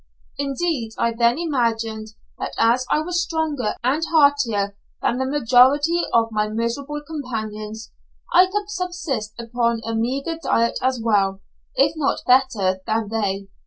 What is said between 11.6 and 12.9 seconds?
if not better,